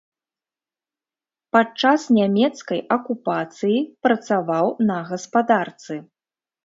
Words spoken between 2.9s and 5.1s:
акупацыі працаваў на